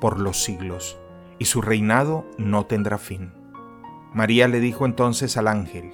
por 0.00 0.20
los 0.20 0.42
siglos, 0.42 0.98
y 1.38 1.46
su 1.46 1.62
reinado 1.62 2.26
no 2.38 2.66
tendrá 2.66 2.98
fin. 2.98 3.32
María 4.14 4.48
le 4.48 4.60
dijo 4.60 4.86
entonces 4.86 5.36
al 5.36 5.48
ángel, 5.48 5.92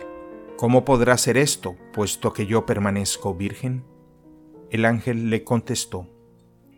¿Cómo 0.57 0.85
podrá 0.85 1.19
ser 1.19 1.37
esto, 1.37 1.77
puesto 1.93 2.33
que 2.33 2.47
yo 2.47 2.67
permanezco 2.67 3.35
virgen? 3.35 3.85
El 4.71 4.85
ángel 4.85 5.29
le 5.29 5.43
contestó, 5.43 6.09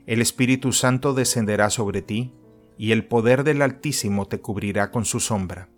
El 0.07 0.23
Espíritu 0.23 0.73
Santo 0.73 1.13
descenderá 1.13 1.69
sobre 1.69 2.01
ti, 2.01 2.33
y 2.79 2.93
el 2.93 3.07
poder 3.07 3.45
del 3.45 3.63
Altísimo 3.63 4.27
te 4.27 4.41
cubrirá 4.41 4.91
con 4.91 5.05
su 5.05 5.21
sombra. 5.21 5.69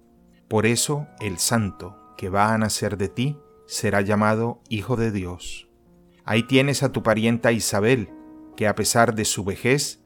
Por 0.48 0.66
eso 0.66 1.08
el 1.20 1.38
Santo, 1.38 2.14
que 2.16 2.28
va 2.28 2.54
a 2.54 2.58
nacer 2.58 2.96
de 2.96 3.08
ti, 3.08 3.36
será 3.66 4.00
llamado 4.00 4.62
Hijo 4.68 4.96
de 4.96 5.10
Dios. 5.10 5.68
Ahí 6.24 6.44
tienes 6.44 6.82
a 6.82 6.92
tu 6.92 7.02
parienta 7.02 7.52
Isabel, 7.52 8.10
que 8.56 8.68
a 8.68 8.74
pesar 8.74 9.14
de 9.14 9.24
su 9.24 9.44
vejez 9.44 10.05